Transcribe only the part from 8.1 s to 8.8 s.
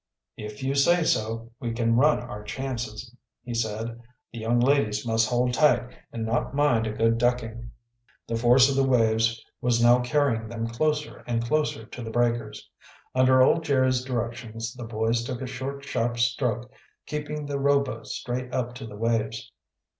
The force of